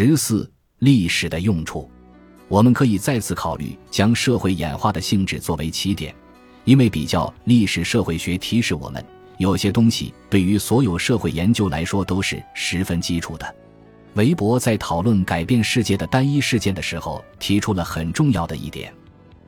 [0.00, 0.48] 十四、
[0.78, 1.90] 历史的用处，
[2.46, 6.14] 我们可以再次考虑将社会演化的性质作为起点，
[6.62, 9.04] 因为比较历史社会学提示我们，
[9.38, 13.54] 有些东西对于所有社会研究来说都是十分基础的。
[14.14, 18.94] 韦伯在讨论改变世界的单一事件的时候，提出了很重要的一点：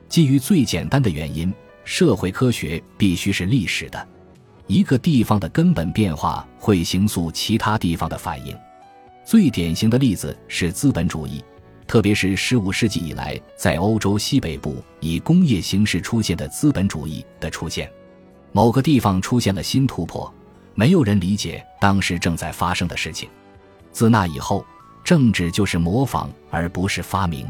[0.09, 1.53] 基于最简单的原因，
[1.85, 4.05] 社会科学必须是历史的。
[4.67, 8.53] 一个地方的根本变化会形塑其他地方的反应。
[9.23, 11.43] 最典型的例子是资本主义，
[11.87, 17.89] 特别是15世纪以来在欧洲西北部以工业形式出现的资本主义的出现。
[18.51, 20.31] 某个地方出现了新突破，
[20.73, 23.29] 没有人理解当时正在发生的事情。
[23.91, 24.65] 自那以后，
[25.03, 27.47] 政治就是模仿而不是发明。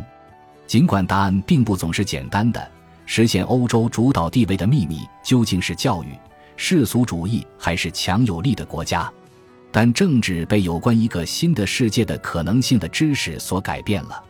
[0.67, 2.71] 尽管答案并不总是简单的，
[3.05, 6.07] 实现欧洲主导地位的秘密究竟是教育、
[6.55, 9.11] 世俗主义还是强有力的国家？
[9.71, 14.23] 但政治被有关一个新的世界的可能性的知识所改变了。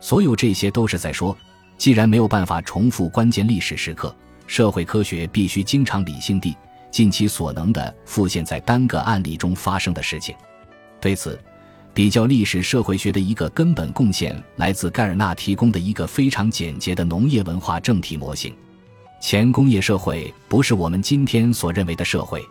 [0.00, 1.36] 所有这些都是在说，
[1.76, 4.14] 既然没有办法重复关键历史时刻，
[4.46, 6.56] 社会科学必须经常理性地、
[6.90, 10.34] 尽其所能地复现在单个案例中发生的事情。
[11.00, 11.38] 对此，
[11.92, 18.54] 比较历史社会学的一个根本贡献来自盖尔纳提供的一个非常简洁的农业文化政体模型。
[19.20, 22.42] 前工业社会不是我们今天所认为的社会，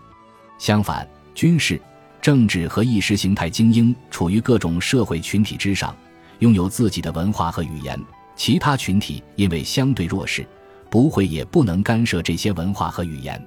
[0.59, 1.81] 相反，军事。
[2.27, 5.95] 政治和意识形态精英处于各种社会群体之上，
[6.39, 7.97] 拥有自己的文化和语言。
[8.35, 10.45] 其他群体因为相对弱势，
[10.89, 13.41] 不会也不能干涉这些文化和语言。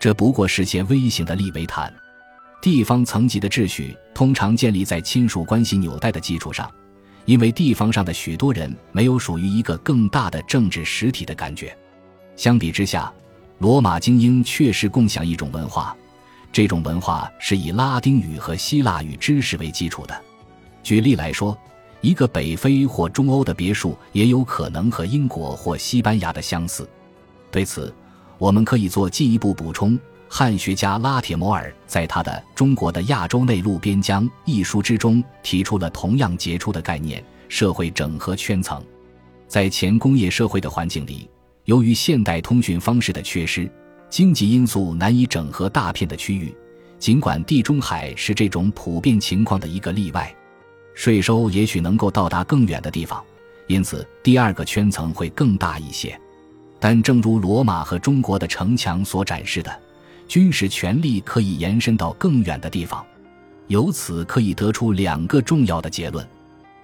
[0.00, 1.94] 这不过是些微型的利维坦。
[2.60, 6.68] 地方层级的秩序通常建立在亲属关系纽带的基础上，
[7.24, 11.72] 因为地方上的许多人没有属于一个更大的政治实体的感觉。
[12.34, 13.12] 相比之下，
[13.58, 15.96] 罗马精英确实共享一种文化。
[16.50, 20.22] 这种文化是以拉丁语和希腊语知识为基础的。
[20.82, 21.56] 举例来说，
[22.00, 26.88] 一个北非或中欧的别墅也有可能和英国或西班牙的相似。
[27.50, 27.94] 对此，
[28.38, 29.98] 我们可以做进一步补充。
[30.30, 38.82] 汉学家拉铁摩尔在他的《中国的亚洲内陆边疆》一书之中提出了同样杰出的概念——社会整合圈层。
[39.46, 41.30] 在前工业社会的环境里，
[41.64, 43.70] 由于现代通讯方式的缺失。
[44.10, 46.54] 经济因素难以整合大片的区域，
[46.98, 50.34] 尽管地中海是这种普遍情况的一个例外，
[50.94, 53.22] 税收也许能够到达更远的地方，
[53.66, 56.18] 因此第二个圈层会更大一些。
[56.80, 59.80] 但正如罗马和中国的城墙所展示的，
[60.26, 63.04] 军事权力可以延伸到更远的地方。
[63.66, 66.26] 由此可以得出两个重要的结论：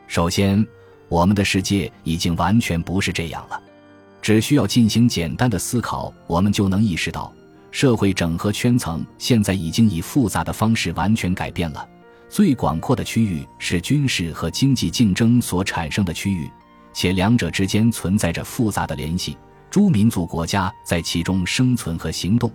[0.07, 0.67] 首先，
[1.09, 3.61] 我们的世界已经完全不是这样了。
[4.25, 7.31] 只需要进行简单的思考，我们就能意识到，
[7.71, 11.87] 社会整合圈层现在已经以复杂的方式完全改变了。
[12.31, 16.51] 最广阔的区域是军事和经济竞争所产生的区域，
[16.95, 19.37] 且两者之间存在着复杂的联系。
[19.71, 22.51] 诸民族国家在其中生存和行动，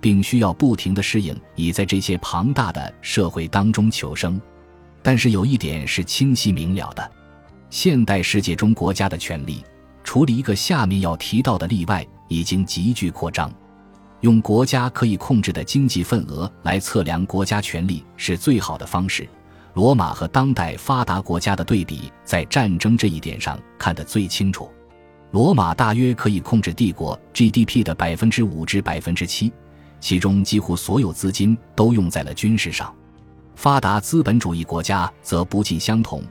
[0.00, 4.40] 并需要不停地适应，以在这些庞大的社会当中求生。
[5.02, 7.12] 但是有一点是清晰明了的：
[7.68, 9.62] 现代世界中国家的权力。
[10.02, 13.52] 除了一个下面要提到的例外，已经急剧扩张。
[14.20, 19.26] 用国家可以控制的经济份额来测量国家权力是最好的方式。
[19.74, 24.70] 罗马和当代发达国家的对比，在战争这一点上看得最清楚。
[25.30, 29.52] 罗马大约可以控制帝国 GDP 的百分之五至百分之七，
[30.00, 32.92] 其中几乎所有资金都用在了军事上。
[33.54, 36.22] 发达资本主义国家则不尽相同。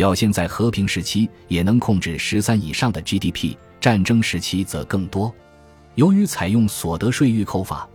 [0.00, 5.30] 表现在和平时期也能控制十三以上的 GDP，战争时期则更多。
[5.94, 7.86] 由于采用所得税预扣法，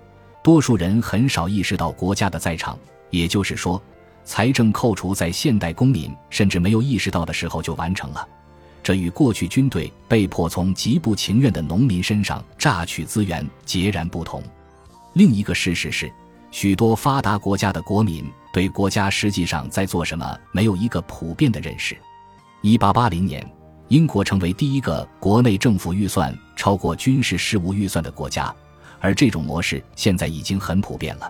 [0.43, 2.77] 多数人很少意识到国家的在场，
[3.09, 3.81] 也就是说，
[4.23, 8.27] 财政扣除在现代公民甚至没有意识到的时候就完成了。
[8.83, 14.43] 这与过去军队被迫从极不情愿的农民身上榨取资源截然不同。
[15.13, 16.07] 另一个事实是。
[16.51, 18.23] 许多发达国家的国民
[18.55, 21.93] 对国家实际上在做什么没有一个普遍的认识。
[22.61, 23.45] 一八八零年，
[23.89, 28.55] 英国成为第一个国内政府预算超过军事事务预算的国家，
[29.01, 31.29] 而这种模式现在已经很普遍了。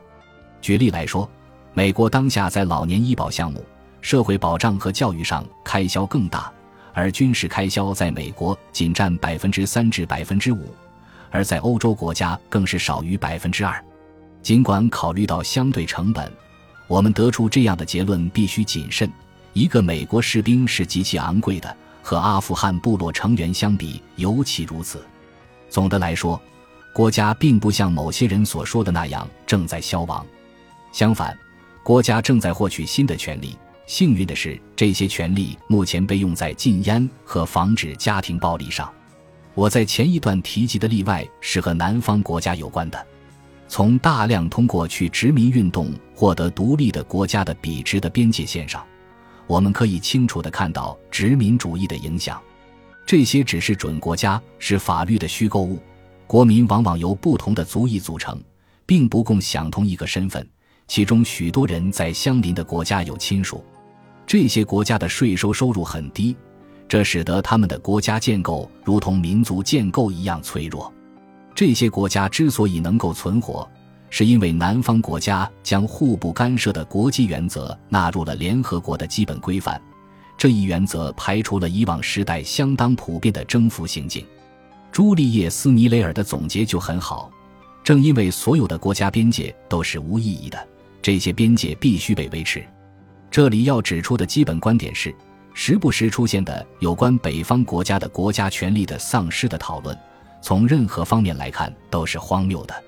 [0.62, 1.28] 举例来说，
[1.74, 3.66] 美国当下在老年医保项目、
[4.02, 6.54] 社会保障和教育上开销更大，
[6.94, 10.68] 而军事开销在美国仅占百分之三至百分之五，
[11.32, 13.84] 而在欧洲国家更是少于百分之二。
[14.44, 16.32] 尽管考虑到相对成本，
[16.88, 19.12] 我们得出这样的结论必须谨慎。
[19.54, 25.06] 一个美国士兵是极其昂贵的，和阿富汗部落成员相比尤其如此。
[25.70, 26.40] 总的来说，
[26.94, 30.26] 国家并不像某些人所说的那样正在消亡。
[30.92, 31.38] 相反，
[31.84, 33.58] 国家正在获取新的权利，
[33.88, 38.92] 幸运的是，这些权利目前被用在禁烟和防止家庭暴力上。
[39.54, 43.08] 我在前一段提及的例外是和南方国家有关的。
[43.68, 48.86] 从大量通过去殖民运动获得独立的国家的笔直的边界线上，
[49.48, 52.42] 我们可以清楚地看到殖民主义的影响。
[53.06, 55.80] 这些只是准国家，是法律的虚构物。
[56.28, 58.42] 国民往往由不同的族裔组成，
[58.86, 60.48] 并不共享同一个身份。
[60.88, 63.64] 其中许多人在相邻的国家有亲属。
[64.26, 66.36] 这些国家的税收收入很低，
[66.88, 70.92] 这使得他们的国家建构如同民族建构一样脆弱。
[71.56, 73.66] 这些国家之所以能够存活，
[74.10, 79.82] 是因为南方国家将互不干涉的国际原则纳入了联合国的基本规范。
[80.38, 84.26] 这一原则排除了以往时代相当普遍的征服行径。
[84.92, 87.32] 朱丽叶·斯尼雷尔的总结就很好：
[87.86, 90.68] 正因为所有的国家边界都是无意义的，
[91.02, 92.62] 这些边界必须被维持。
[93.32, 95.16] 这里要指出的基本观点是：
[95.54, 99.98] 时不时出现的有关北方国家的国家权力的丧失的讨论。
[100.46, 102.84] 从任何方面来看都是荒谬的。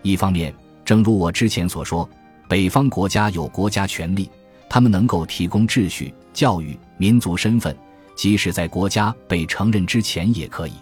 [0.00, 0.54] 一方面，
[0.86, 2.08] 正如我之前所说，
[2.48, 4.30] 北方国家有国家权力，
[4.70, 7.76] 他们能够提供秩序、教育、民族身份，
[8.16, 10.72] 即使在国家被承认之前也可以。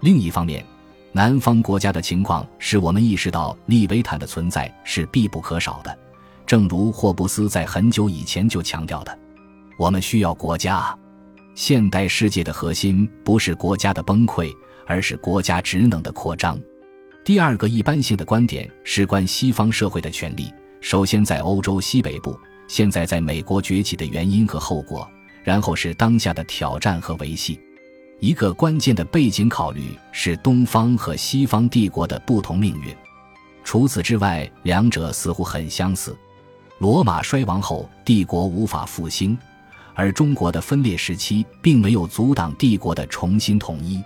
[0.00, 0.64] 另一方面，
[1.12, 5.94] 南方国家的情况使我们意识到利维坦的存在是必不可少的。
[6.46, 9.18] 正如霍布斯在很久以前就强调的，
[9.78, 10.98] 我们需要国家。
[11.54, 14.50] 现代世界的核心不是国家的崩溃。
[14.86, 16.58] 而是国家职能的扩张。
[17.24, 25.08] 第二个一般性的观点是关西方社会的权利，首先在欧洲西北部，现在在美国崛起的原因和后果，
[25.44, 27.60] 然后是当下的挑战和维系。
[28.18, 32.94] 一个关键的背景考虑是东方和西方帝国的不同命运。
[33.64, 36.16] 除此之外，两者似乎很相似。
[36.78, 39.36] 罗马衰亡后，帝国无法复兴，
[39.94, 44.02] 而中国的分裂时期并没有阻挡帝国的重新统一。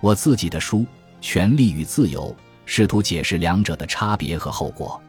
[0.00, 0.78] 我自己的书
[1.20, 2.34] 《权力与自由》
[2.64, 5.00] 试图解释两者的差别和后果。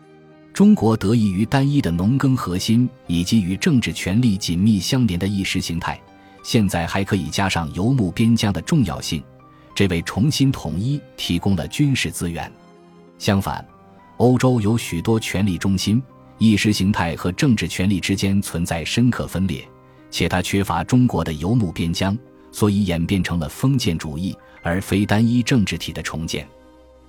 [0.52, 6.02] 中国得益于单一的农耕核心以及与政治权力紧密相连的意识形态，
[6.44, 9.24] 现在还可以加上游牧边疆的重要性，
[9.76, 12.52] 这为重新统一提供了军事资源。
[13.20, 13.66] 相反，
[14.18, 16.02] 欧洲有许多权力中心，
[16.40, 19.64] 意识形态和政治权力之间存在深刻分裂，
[20.10, 22.18] 且它缺乏中国的游牧边疆，
[22.52, 24.36] 所以演变成了封建主义。
[24.62, 26.48] 而非单一政治体的重建。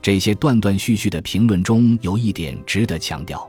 [0.03, 3.49] 这些断断续续的评论中有一点值得强调：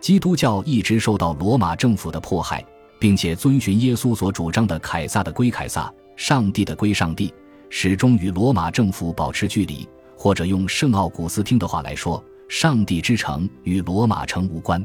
[0.00, 2.64] 基督教一直受到罗马政府的迫害，
[2.98, 7.32] 并且遵循耶稣所主张的“凯撒的归凯撒，上帝的归上帝”，
[7.70, 9.88] 始终与罗马政府保持距离。
[10.16, 14.84] 或者用圣奥古斯汀的话来说：“上帝之城与罗马城无关。”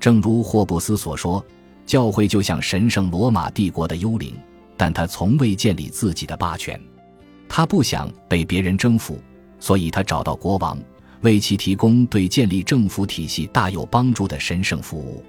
[0.00, 1.44] 正如霍布斯所说
[1.86, 4.34] ：“教会就像神圣罗马帝国的幽灵，
[4.76, 6.80] 但他从未建立自己的霸权。”
[7.54, 9.20] 他不想被别人征服，
[9.60, 10.78] 所以他找到国王，
[11.20, 15.22] 为其提供对建立政府体系大有帮助的神圣服务。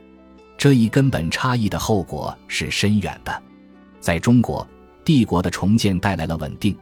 [0.57, 3.43] 这一根本差异的后果是深远的。
[3.99, 4.65] 在中国，
[5.03, 6.73] 帝国的重建带来了稳定，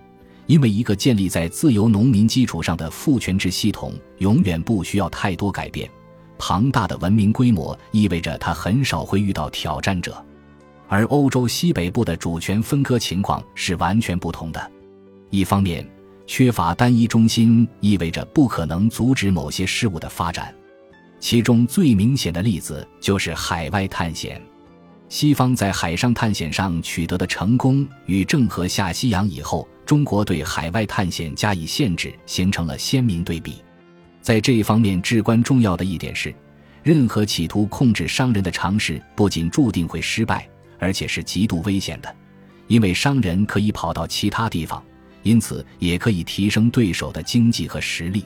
[0.45, 5.89] 因为一个建立在自由农民基础上的父权制系统永远不需要太多改变。
[6.37, 10.23] 庞大的文明规模意味着他很少会遇到挑战者，
[10.87, 14.71] 而欧洲西北部的主权分割情况是完全不同的。
[15.31, 15.89] 一方面，
[16.27, 20.53] 缺乏单一中心意味着不可能阻止某些事物的发展，
[21.21, 24.41] 其中最明显的例子就是海外探险。
[25.07, 33.61] 西方在海上探险上取得的成功，与郑和下西洋以后中国对海外探险加以限制形成了鲜明对比。
[34.21, 36.33] 在这一方面，至关重要的一点是，
[36.83, 40.45] 任何企图控制商人的尝试不仅注定会失败，
[40.77, 42.13] 而且是极度危险的，
[42.67, 44.81] 因为商人可以跑到其他地方。
[45.23, 48.25] 因此，也可以提升对手的经济和实力。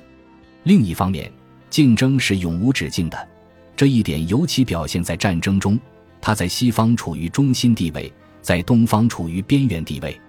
[0.64, 1.32] 另一方面，
[1.70, 3.28] 竞争是永无止境的，
[3.76, 5.80] 这一点尤其表现在战争中。
[6.22, 8.12] 它在西方处于中心地位，
[8.42, 10.20] 在东方处于边缘地位。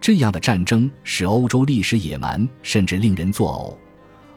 [0.00, 3.76] 这样的战争使欧洲历史野蛮，甚至令人作呕。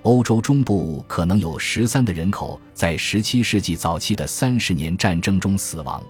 [0.04, 6.02] 欧洲中部可能有十三的人口在17世纪早期的三十年战争中死亡。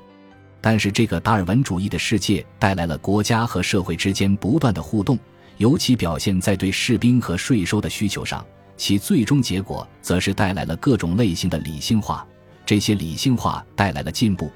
[0.61, 5.17] 但是，这个达尔文主义的世界带来了国家和社会之间不断的互动。
[5.59, 8.45] 尤其表现在对士兵和税收的需求上，
[8.77, 12.25] 其最终结果则是带来了各种类型的理性化。
[12.65, 14.49] 这些理性化带来了进步，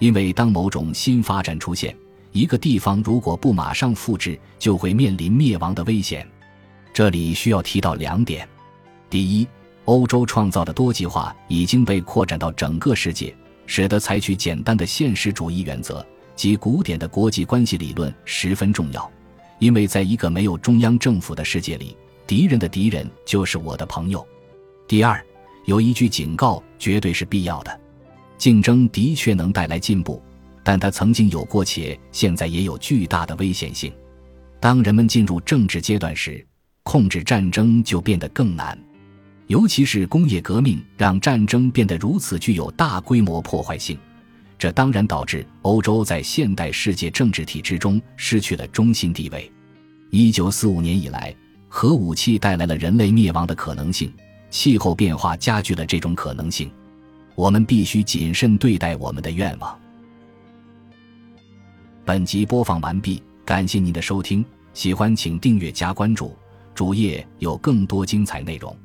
[0.00, 1.96] 因为当某种新发展出现，
[2.32, 6.28] 一个地方如果不马上复制，就会面临灭亡的危险。
[6.92, 8.48] 这里需要提到两点：
[9.08, 9.46] 第一，
[9.84, 13.32] 欧洲创造的多极化已经被扩展到整个世界，
[13.66, 19.08] 使得采取简单的现实主义原则及古典的国际关系理论十分重要。
[19.58, 21.96] 因为在一个没有中央政府的世界里，
[22.26, 24.26] 敌人的敌人就是我的朋友。
[24.86, 25.22] 第二，
[25.66, 27.80] 有一句警告绝对是必要的：
[28.36, 30.22] 竞争的确能带来进步，
[30.62, 33.92] 但它曾经有过，且现在也有巨大的危险性。
[34.60, 36.44] 当人们进入政治阶段时，
[36.82, 38.78] 控制战争就变得更难，
[39.46, 43.98] 尤其是工业革命让战争变得如此具有大规模破坏性。
[44.58, 49.50] 这当然导致欧洲在现代世界政治体制中失去了中心地位。
[50.10, 51.34] 一九四五年以来，
[51.68, 54.12] 核武器带来了人类灭亡的可能性，
[54.50, 56.70] 气候变化加剧了这种可能性。
[57.36, 59.78] 我们必须谨慎对待我们的愿望。
[62.04, 66.34] 本集播放完毕，感谢您的收听，喜欢请订阅加关注，
[66.74, 68.76] 主页有更多精彩内容。